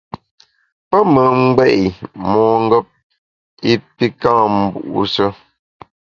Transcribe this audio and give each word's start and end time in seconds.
Pe 0.89 0.97
me 1.13 1.23
ngbé’ 1.45 1.65
mongep 2.29 2.87
i 3.71 3.73
pi 3.95 4.05
ka’ 4.21 4.33
mbu’she. 4.55 5.27